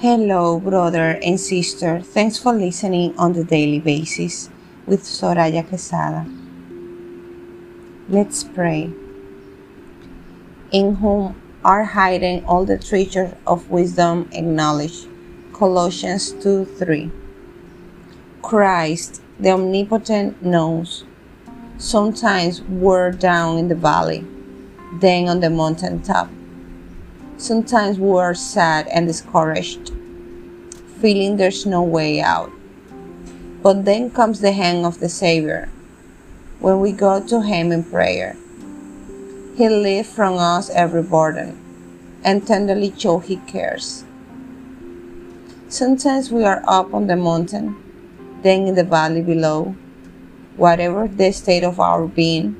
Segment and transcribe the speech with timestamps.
[0.00, 2.00] Hello, brother and sister.
[2.00, 4.48] Thanks for listening on the daily basis
[4.86, 6.24] with Soraya Quesada.
[8.08, 8.94] Let's pray.
[10.72, 15.04] In whom are hidden all the treasures of wisdom and knowledge.
[15.52, 17.10] Colossians 2 3.
[18.40, 21.04] Christ, the omnipotent, knows.
[21.76, 24.24] Sometimes we're down in the valley,
[24.98, 26.30] then on the mountain top.
[27.40, 29.92] Sometimes we are sad and discouraged,
[31.00, 32.52] feeling there's no way out.
[33.62, 35.70] But then comes the hand of the Savior.
[36.58, 38.36] When we go to Him in prayer,
[39.56, 41.56] He lifts from us every burden
[42.22, 44.04] and tenderly shows He cares.
[45.70, 47.74] Sometimes we are up on the mountain,
[48.42, 49.74] then in the valley below.
[50.58, 52.54] Whatever the state of our being,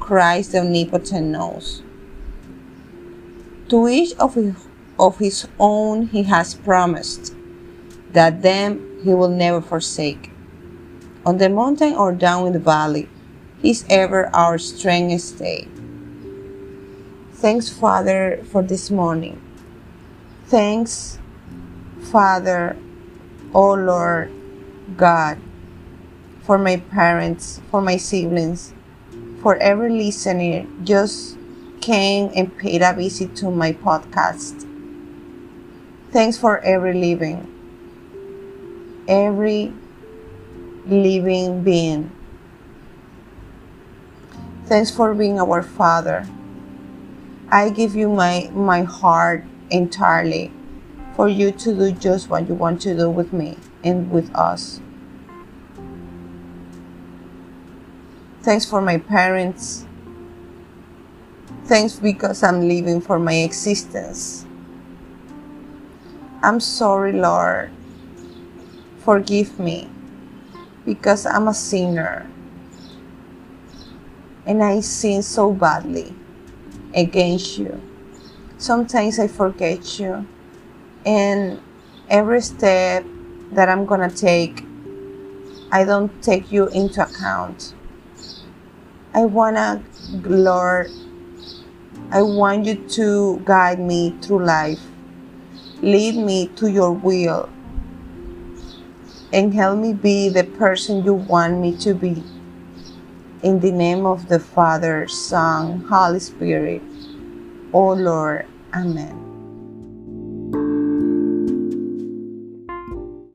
[0.00, 1.82] Christ the Omnipotent knows.
[3.68, 4.54] To each of his,
[4.98, 7.34] of his own he has promised
[8.12, 10.30] that them he will never forsake.
[11.26, 13.08] On the mountain or down in the valley,
[13.60, 15.68] he is ever our strength stay.
[17.34, 19.40] Thanks, Father, for this morning.
[20.46, 21.18] Thanks,
[22.10, 22.74] Father,
[23.54, 24.32] O oh Lord
[24.96, 25.38] God,
[26.42, 28.72] for my parents, for my siblings,
[29.42, 31.36] for every listener just
[31.80, 34.66] came and paid a visit to my podcast.
[36.10, 37.46] Thanks for every living,
[39.06, 39.72] every
[40.86, 42.10] living being.
[44.66, 46.26] Thanks for being our Father.
[47.50, 50.52] I give you my, my heart entirely
[51.14, 54.80] for you to do just what you want to do with me and with us.
[58.42, 59.87] Thanks for my parents.
[61.68, 64.46] Thanks because I'm living for my existence.
[66.42, 67.70] I'm sorry, Lord.
[69.00, 69.88] Forgive me
[70.86, 72.26] because I'm a sinner
[74.46, 76.14] and I sin so badly
[76.94, 77.80] against you.
[78.58, 80.26] Sometimes I forget you,
[81.06, 81.60] and
[82.08, 83.04] every step
[83.52, 84.64] that I'm gonna take,
[85.72, 87.74] I don't take you into account.
[89.14, 89.82] I wanna,
[90.24, 90.90] Lord,
[92.10, 94.80] I want you to guide me through life.
[95.82, 97.50] Lead me to your will
[99.30, 102.22] and help me be the person you want me to be.
[103.42, 106.82] In the name of the Father, Son, Holy Spirit,
[107.72, 109.27] O Lord, Amen.